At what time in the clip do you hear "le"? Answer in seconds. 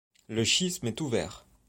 0.29-0.43